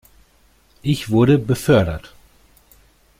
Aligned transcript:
Ich 0.81 1.11
wurde 1.11 1.37
befördert. 1.37 2.11